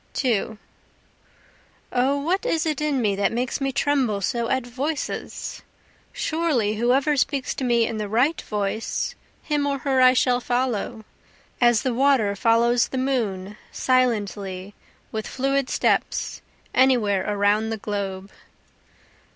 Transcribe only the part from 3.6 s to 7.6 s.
me tremble so at voices? Surely whoever speaks